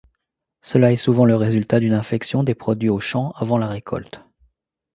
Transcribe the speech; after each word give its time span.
Cela 0.63 0.91
est 0.91 0.95
souvent 0.95 1.25
le 1.25 1.35
résultat 1.35 1.79
d'une 1.79 1.93
infection 1.93 2.41
des 2.43 2.55
produits 2.55 2.89
au 2.89 2.99
champ 2.99 3.33
avant 3.35 3.59
la 3.59 3.67
récolte. 3.67 4.23